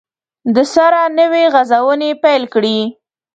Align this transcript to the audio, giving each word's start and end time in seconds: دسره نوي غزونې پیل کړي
دسره 0.55 1.03
نوي 1.19 1.43
غزونې 1.53 2.11
پیل 2.23 2.43
کړي 2.53 2.79